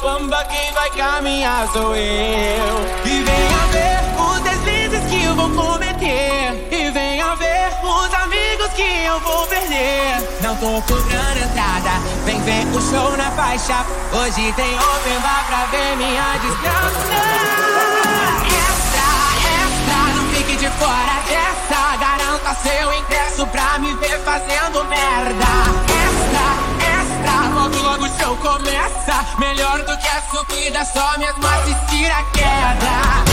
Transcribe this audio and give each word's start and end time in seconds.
bamba 0.00 0.44
quem 0.44 0.72
vai 0.72 0.90
caminhar 0.90 1.68
sou 1.72 1.94
eu. 1.94 2.66
E 3.04 3.22
venha 3.22 3.58
ver 3.70 4.00
os 4.18 4.40
deslizes 4.40 5.04
que 5.10 5.24
eu 5.24 5.34
vou 5.34 5.50
cometer. 5.50 6.68
E 6.70 6.90
venha 6.90 7.34
ver 7.36 7.70
os 7.82 8.14
amigos 8.14 8.68
que 8.74 9.04
eu 9.04 9.20
vou 9.20 9.46
perder. 9.46 10.28
Não 10.42 10.56
tô 10.56 10.80
cobrando 10.82 11.38
entrada, 11.38 11.90
vem 12.24 12.40
ver 12.42 12.66
o 12.74 12.80
show 12.80 13.16
na 13.16 13.30
faixa. 13.32 13.84
Hoje 14.12 14.52
tem 14.54 14.74
open 14.74 15.20
bar 15.20 15.44
pra 15.46 15.66
ver 15.66 15.96
minha 15.96 16.38
desgraça. 16.42 17.00
Extra, 18.46 19.10
extra, 19.62 19.98
não 20.16 20.24
fique 20.34 20.56
de 20.56 20.70
fora 20.78 21.20
dessa. 21.28 21.96
Garanta 21.98 22.54
seu 22.62 22.92
ingresso 22.92 23.46
pra 23.48 23.78
me 23.78 23.94
ver 23.96 24.18
fazendo 24.20 24.84
merda. 24.86 25.46
Extra, 26.04 26.19
logo 27.50 27.76
logo 27.82 28.04
o 28.04 28.18
show 28.18 28.36
começa. 28.36 29.24
Melhor 29.38 29.78
do 29.78 29.98
que 29.98 30.08
a 30.08 30.22
subida, 30.22 30.84
só 30.84 31.18
mesmo 31.18 31.46
assistir 31.46 32.10
a 32.10 32.22
queda. 32.32 33.29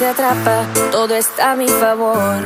Te 0.00 0.06
atrapa, 0.06 0.64
todo 0.90 1.14
está 1.14 1.52
a 1.52 1.56
mi 1.56 1.68
favor. 1.68 2.40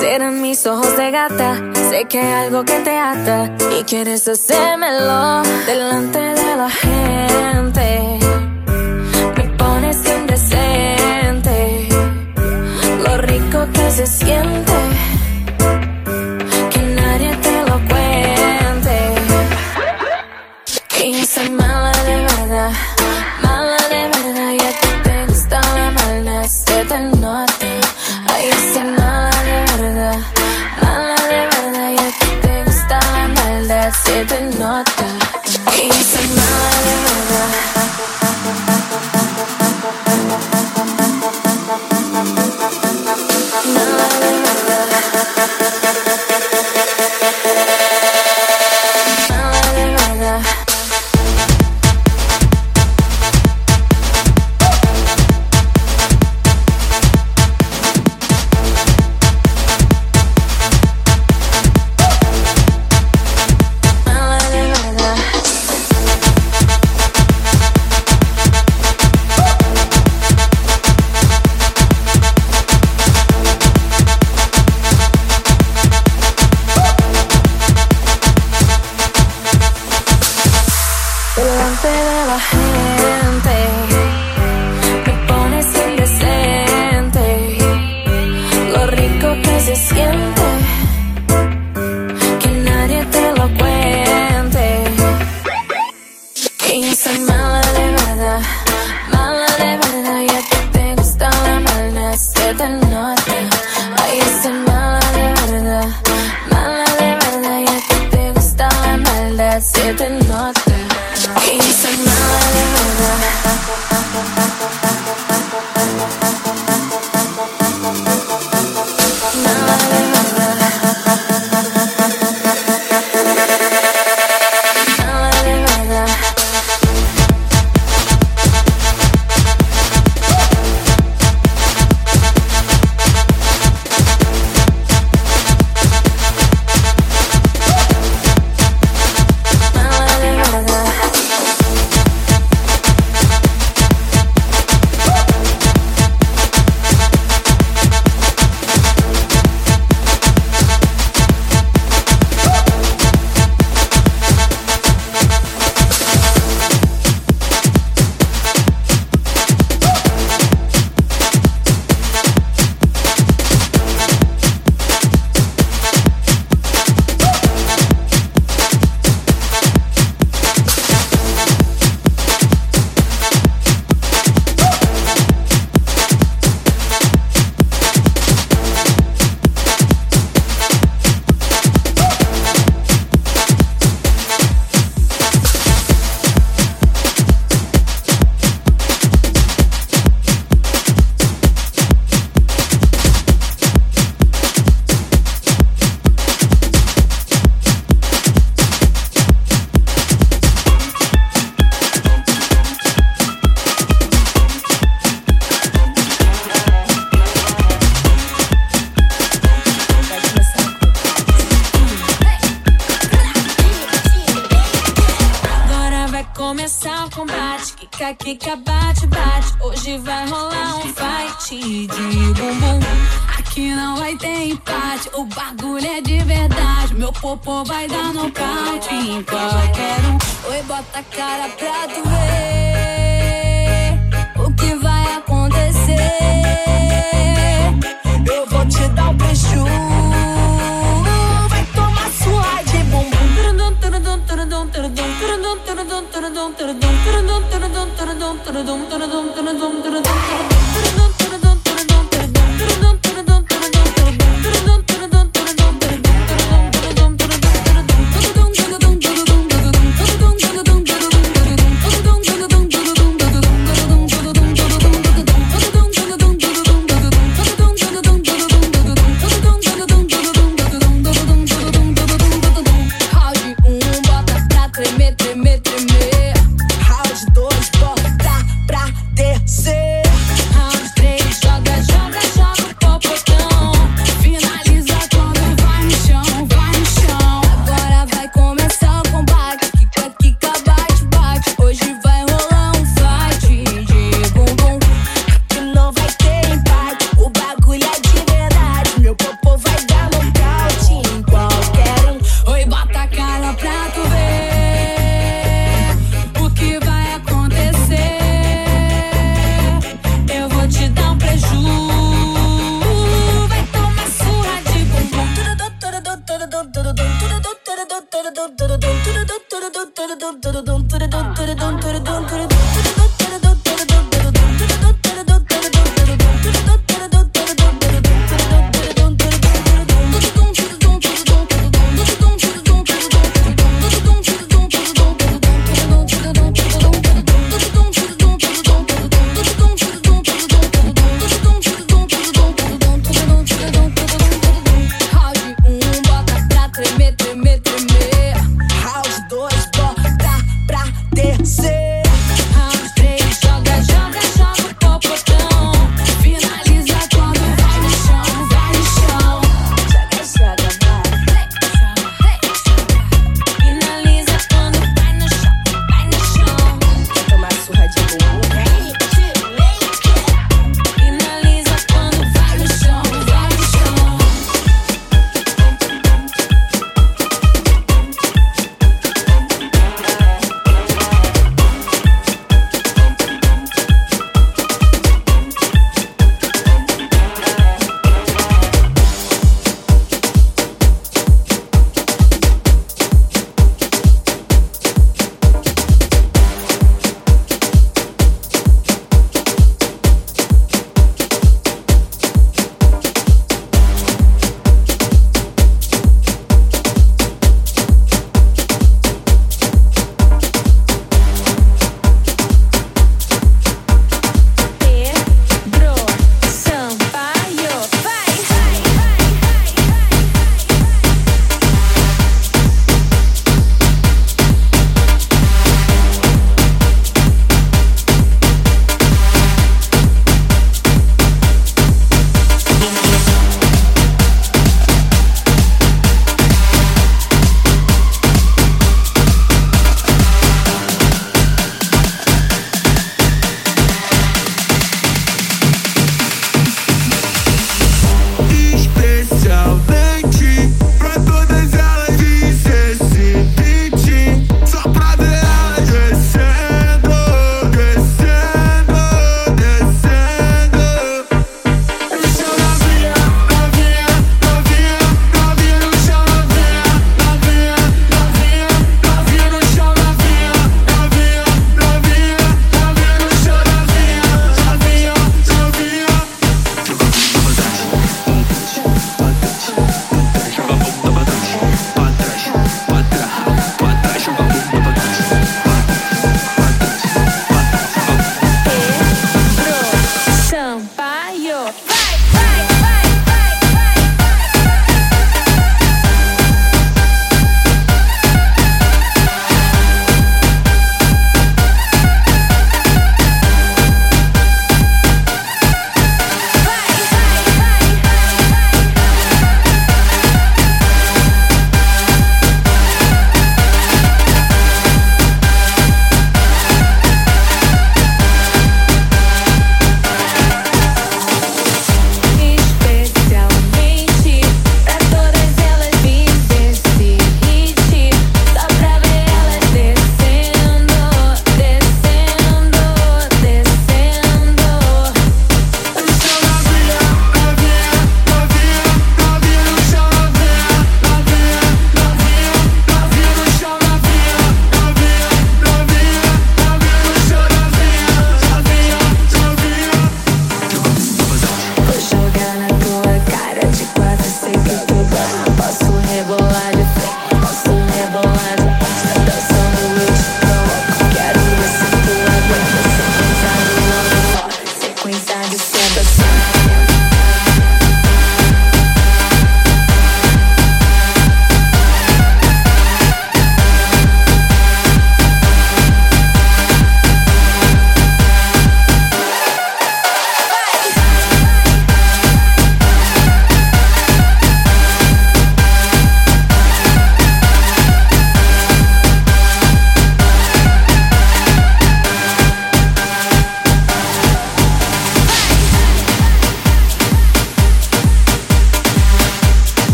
Serán 0.00 0.42
mis 0.42 0.66
ojos 0.66 0.96
de 0.96 1.10
gata, 1.12 1.62
sé 1.88 2.06
que 2.06 2.18
hay 2.18 2.46
algo 2.46 2.64
que 2.64 2.80
te 2.80 2.98
ata 2.98 3.52
y 3.78 3.84
quieres 3.84 4.26
hacérmelo 4.26 5.42
delante 5.66 6.18
de 6.18 6.56
la 6.56 6.68
gente. 6.68 8.18
Me 9.36 9.44
pones 9.56 9.98
indecente, 10.18 11.88
lo 13.04 13.16
rico 13.18 13.68
que 13.72 13.90
se 13.92 14.06
siente. 14.06 14.75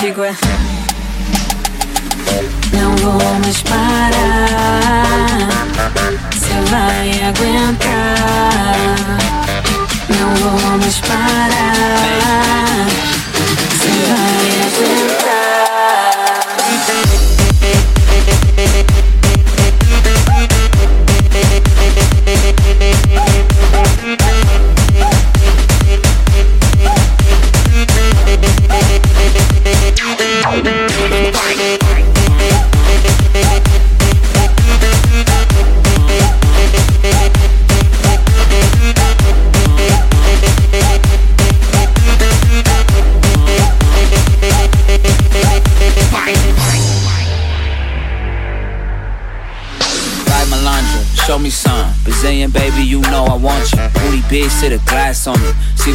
Sigwe. 0.00 0.49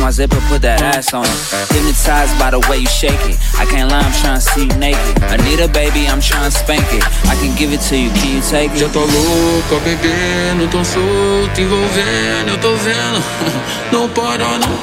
My 0.05 0.11
zipper, 0.11 0.39
put 0.49 0.61
that 0.61 0.83
ass 0.83 1.15
on 1.15 1.25
it. 1.25 1.39
Hypnotized 1.73 2.37
by 2.37 2.51
the 2.51 2.61
way 2.69 2.77
you 2.77 2.85
shake 2.85 3.17
it. 3.25 3.41
I 3.57 3.65
can't 3.65 3.89
lie, 3.89 4.05
I'm 4.05 4.13
trying 4.21 4.37
to 4.37 4.45
see 4.53 4.69
you 4.69 4.75
naked. 4.77 5.17
I 5.33 5.37
need 5.41 5.59
a 5.59 5.67
baby, 5.67 6.05
I'm 6.05 6.21
trying 6.21 6.45
to 6.45 6.53
spank 6.53 6.85
it. 6.93 7.01
I 7.25 7.33
can 7.41 7.57
give 7.57 7.73
it 7.73 7.81
to 7.89 7.97
you, 7.97 8.13
can 8.13 8.37
you 8.37 8.43
take 8.45 8.69
it? 8.69 8.85
Já 8.85 8.89
tô 8.89 9.01
louca, 9.01 9.81
bebendo, 9.81 10.69
tô 10.69 10.85
solto, 10.85 11.57
envolvendo, 11.57 12.49
eu 12.53 12.57
tô 12.61 12.75
vendo. 12.85 13.19
Não 13.91 14.07
para 14.09 14.45
não. 14.61 14.77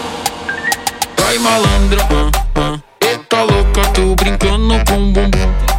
Vai 1.19 1.39
malandra, 1.39 2.03
uh, 2.03 2.75
uh. 2.75 2.83
Eita 3.01 3.43
louca, 3.45 3.83
tô 3.95 4.17
brincando 4.17 4.75
com 4.89 5.13
bumbum. 5.13 5.72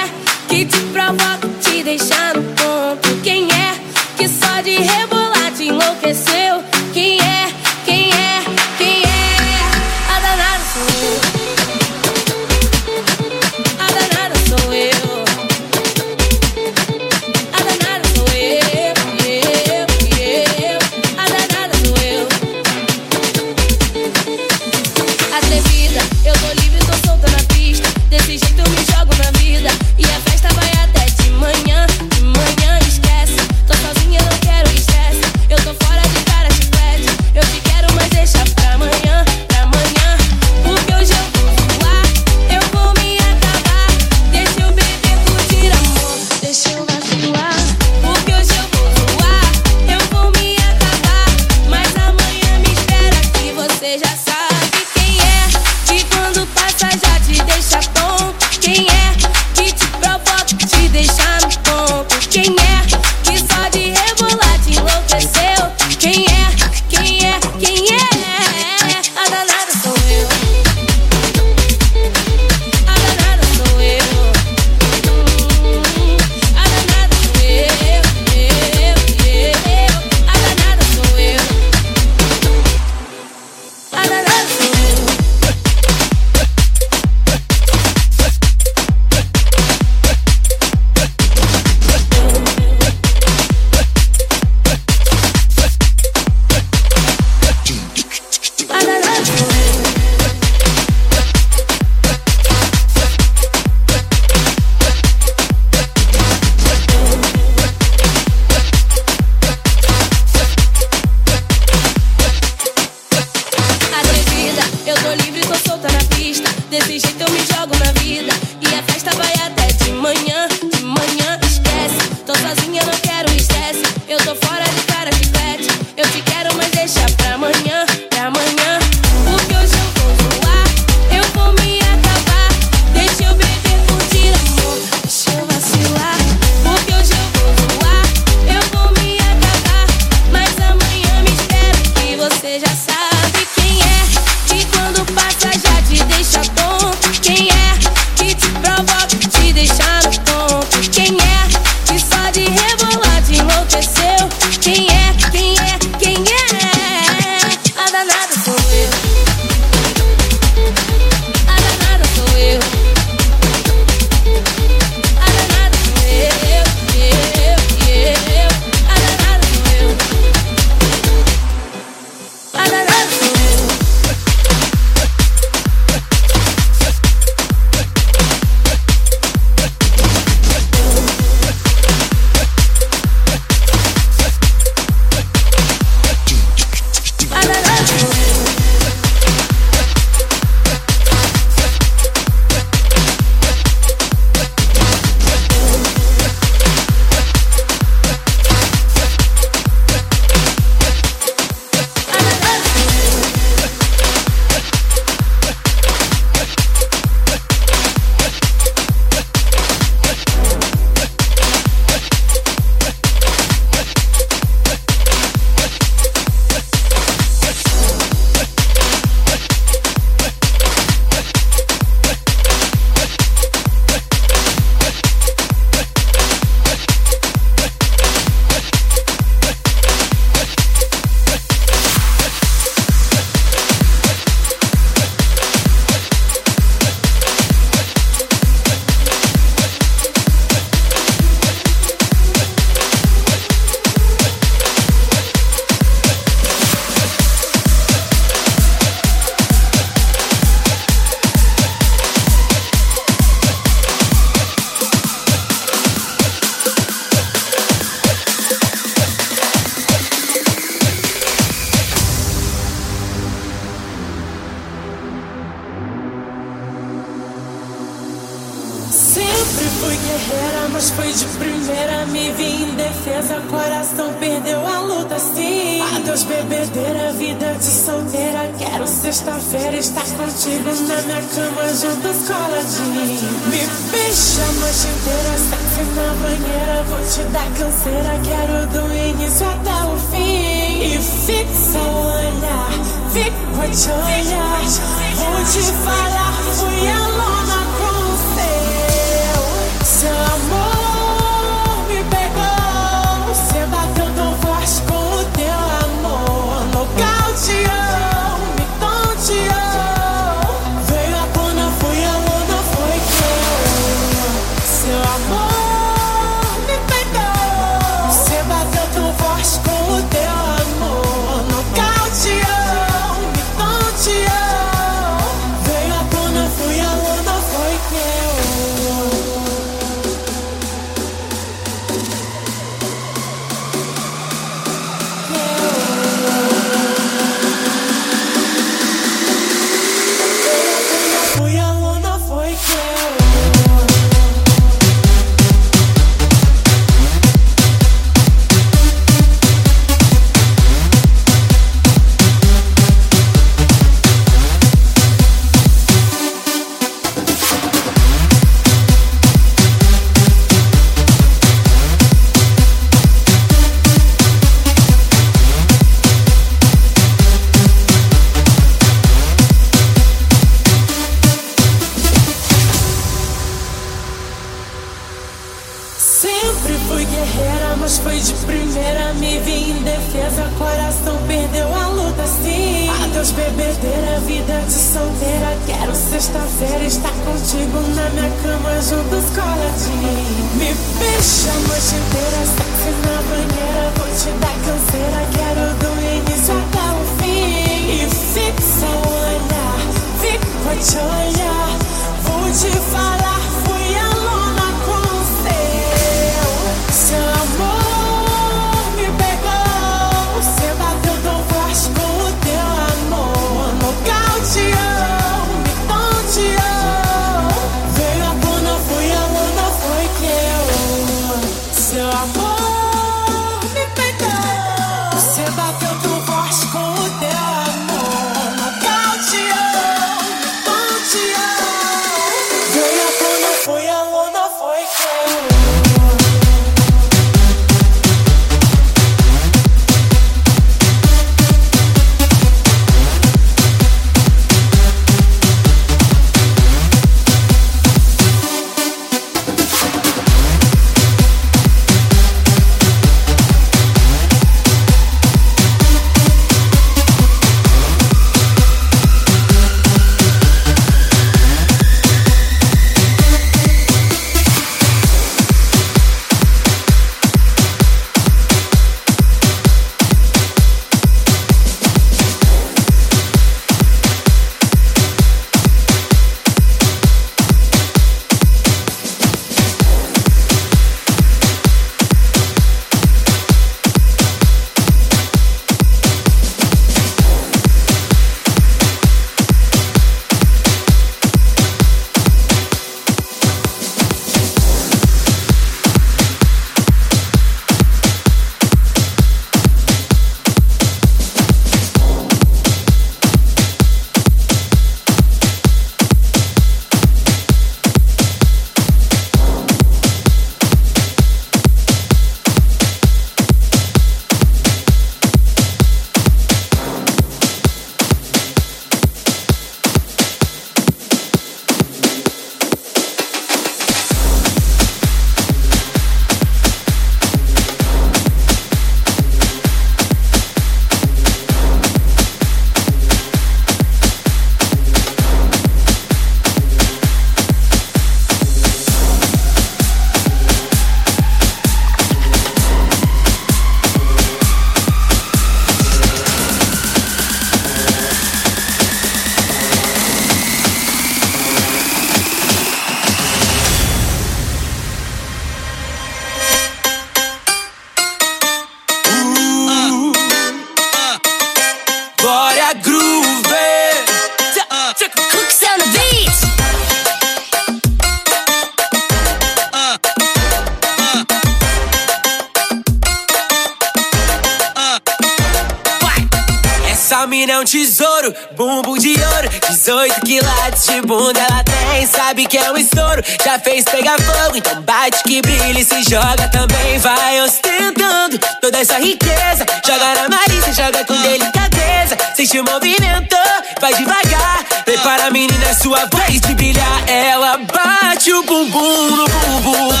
Sua 595.79 596.05
vez 596.05 596.41
de 596.41 596.53
brilhar, 596.53 597.03
ela 597.07 597.57
bate 597.57 598.33
o 598.33 598.43
bumbum 598.43 599.15
no 599.15 599.25
bumbum. 599.25 600.00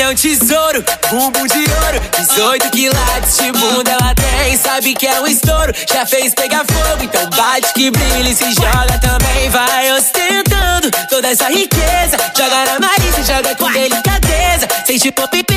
é 0.00 0.08
um 0.08 0.14
tesouro, 0.14 0.84
bumbum 1.10 1.46
de 1.46 1.58
ouro. 1.58 2.00
18 2.18 2.70
quilates 2.70 3.36
de 3.36 3.52
bunda 3.52 3.90
ela 3.90 4.14
tem, 4.14 4.56
sabe 4.56 4.94
que 4.94 5.06
é 5.06 5.20
um 5.20 5.26
estouro. 5.26 5.72
Já 5.92 6.06
fez 6.06 6.34
pegar 6.34 6.64
fogo, 6.64 7.04
então 7.04 7.28
bate 7.30 7.72
que 7.74 7.90
brilha 7.90 8.28
e 8.28 8.34
se 8.34 8.52
joga 8.52 8.98
também. 9.00 9.50
Vai 9.50 9.92
ostentando 9.92 10.90
toda 11.08 11.28
essa 11.28 11.48
riqueza. 11.48 12.16
Joga 12.36 12.64
na 12.64 12.80
marisa, 12.80 13.22
joga 13.24 13.54
com 13.56 13.70
delicadeza. 13.70 14.68
Sente 14.86 15.12
pop 15.12 15.36
e 15.36 15.50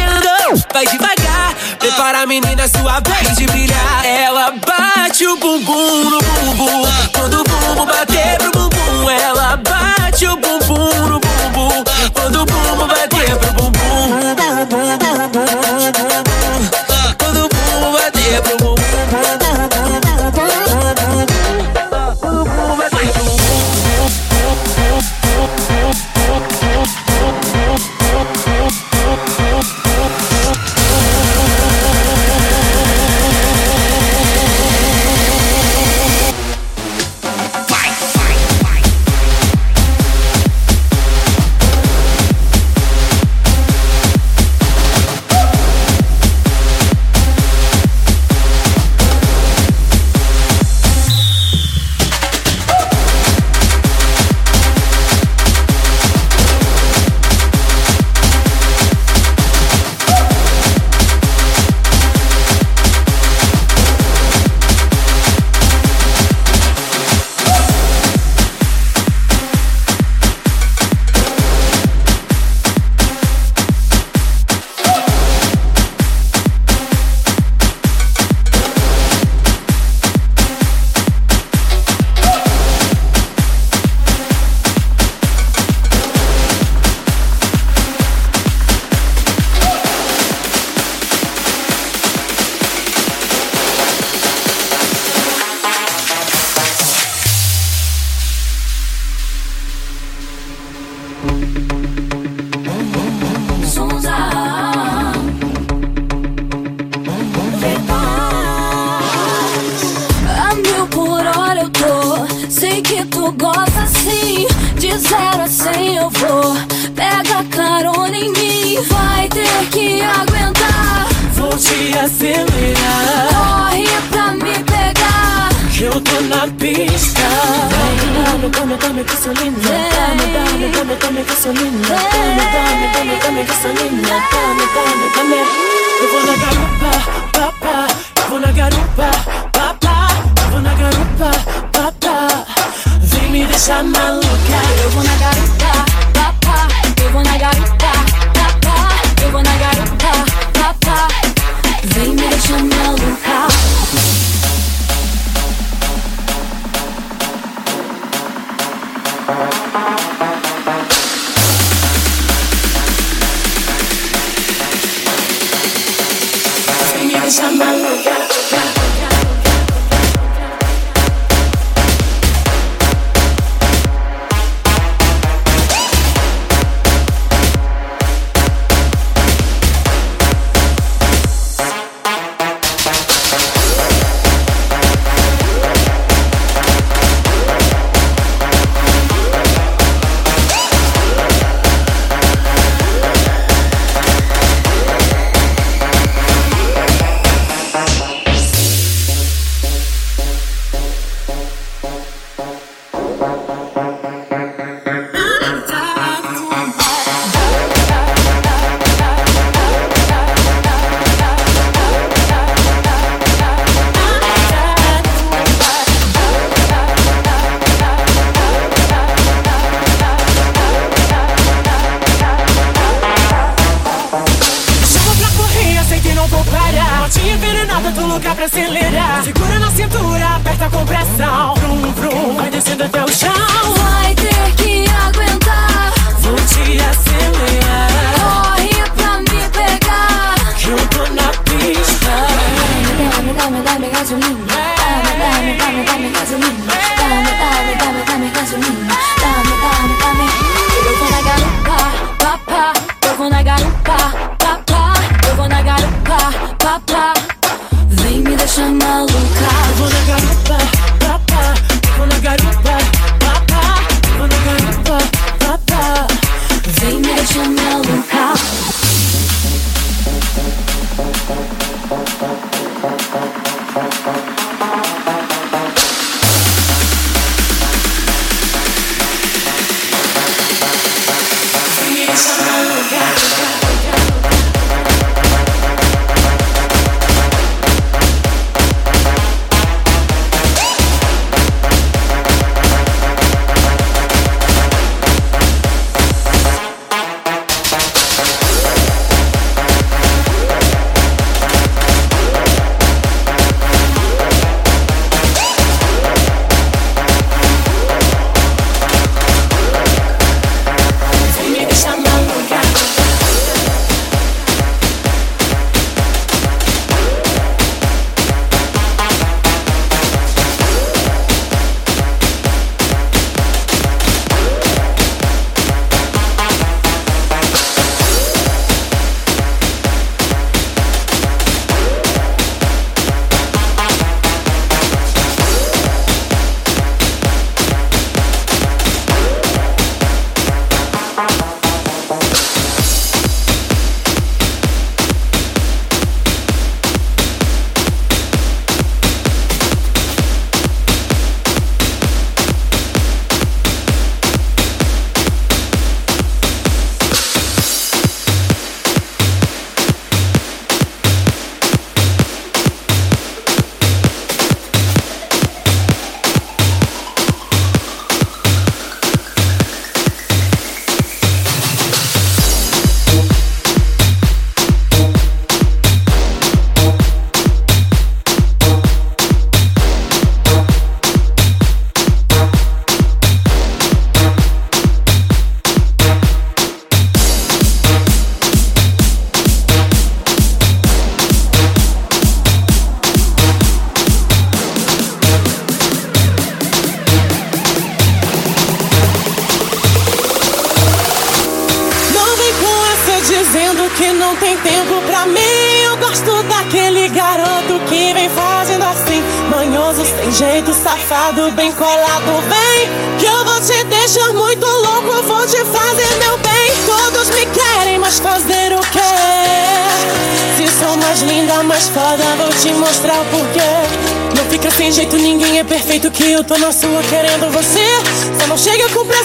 vai 0.73 0.87
devagar, 0.87 1.55
prepara 1.77 2.12
a 2.23 2.25
menina 2.25 2.63
é 2.63 2.67
sua 2.69 3.01
vez 3.01 3.35
de 3.35 3.45
brilhar. 3.47 4.05
Ela 4.05 4.51
bate 4.51 5.27
o 5.27 5.35
bumbum 5.35 6.09
no 6.09 6.19
bumbum. 6.19 6.83
Quando 7.11 7.41
o 7.41 7.43
bumbum 7.43 7.85
bater 7.85 8.37
pro 8.37 8.51
bumbum, 8.51 9.09
ela 9.09 9.57
bate 9.57 10.25
o 10.27 10.37
bumbum 10.37 11.07
no 11.09 11.19
bumbum. 11.19 11.83
Quando 12.13 12.41
o 12.41 12.45
bumbum 12.45 12.87
bater 12.87 13.37
pro 13.37 13.53
bumbum. 13.53 15.02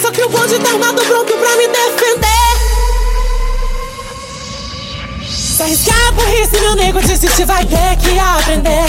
só 0.09 0.11
que 0.11 0.23
o 0.23 0.29
bonde 0.29 0.57
tá 0.57 0.71
armado 0.71 1.01
pronto 1.03 1.33
pra 1.33 1.55
me 1.55 1.67
defender. 1.67 2.29
Se 5.29 5.61
arriscar 5.61 6.07
a 6.07 6.11
burrice, 6.13 6.59
meu 6.59 6.75
nego 6.75 6.99
desiste, 6.99 7.45
vai 7.45 7.63
ter 7.63 7.95
que 7.97 8.17
aprender. 8.17 8.85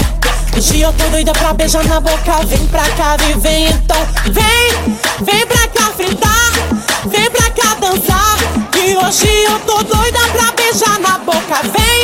Hoje 0.57 0.81
eu 0.81 0.93
tô 0.95 1.05
doida 1.11 1.33
pra 1.33 1.53
beijar 1.53 1.85
na 1.85 2.01
boca, 2.01 2.47
vem 2.47 2.66
pra 2.68 2.89
cá, 2.91 3.16
vem, 3.37 3.66
então 3.66 3.99
vem, 4.31 4.97
vem 5.21 5.47
pra 5.47 5.68
cá 5.68 5.93
fritar, 5.93 6.53
vem 7.07 7.31
pra 7.31 7.51
cá 7.51 7.75
dançar. 7.75 8.39
Que 8.73 8.97
hoje 8.97 9.29
eu 9.45 9.59
tô 9.61 9.83
doida 9.83 10.21
pra 10.33 10.53
beijar 10.53 10.99
na 11.01 11.18
boca, 11.18 11.61
vem. 11.64 11.99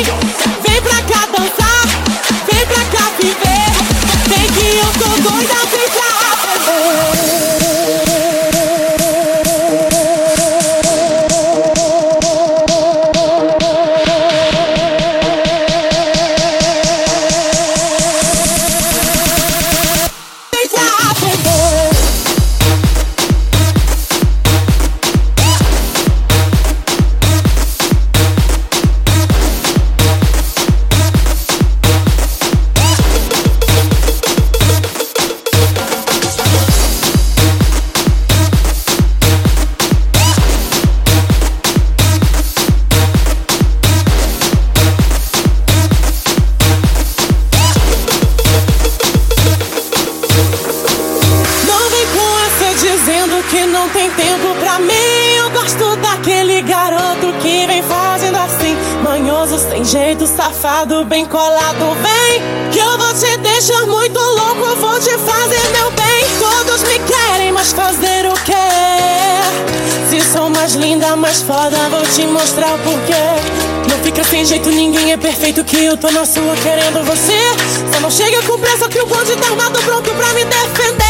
tô 75.97 76.11
na 76.11 76.25
sua 76.25 76.55
querendo 76.57 77.03
você. 77.03 77.37
Só 77.91 77.99
não 77.99 78.11
chega 78.11 78.41
com 78.43 78.59
pressa 78.59 78.87
que 78.87 78.99
o 78.99 79.05
bonde 79.05 79.35
tá 79.35 79.47
armado 79.47 79.79
pronto 79.79 80.09
pra 80.11 80.33
me 80.33 80.45
defender. 80.45 81.07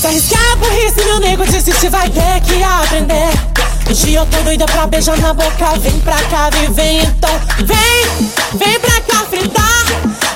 Se 0.00 0.06
arriscar 0.06 0.56
por 0.58 0.72
isso, 0.72 1.04
meu 1.04 1.20
nego 1.20 1.46
disse 1.46 1.72
que 1.72 1.88
vai 1.88 2.08
ter 2.10 2.40
que 2.42 2.62
aprender. 2.62 3.30
Hoje 3.90 4.14
eu 4.14 4.26
tô 4.26 4.38
doida 4.42 4.66
pra 4.66 4.86
beijar 4.86 5.18
na 5.18 5.32
boca. 5.32 5.78
Vem 5.78 5.98
pra 6.00 6.16
cá, 6.24 6.50
vem, 6.70 6.98
então. 7.00 7.40
Vem, 7.58 8.28
vem 8.58 8.80
pra 8.80 9.00
cá 9.00 9.24
fritar. 9.26 9.84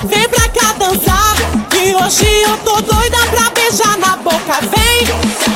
Vem 0.05 0.27
pra 0.29 0.49
cá 0.49 0.73
dançar. 0.73 1.35
Que 1.69 1.95
hoje 1.95 2.25
eu 2.43 2.57
tô 2.57 2.81
doida 2.81 3.17
pra 3.29 3.49
beijar 3.51 3.97
na 3.97 4.15
boca. 4.17 4.59
Vem. 4.61 5.48